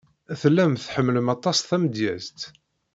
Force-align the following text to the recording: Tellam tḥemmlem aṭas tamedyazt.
Tellam 0.39 0.73
tḥemmlem 0.77 1.27
aṭas 1.35 1.57
tamedyazt. 1.67 2.39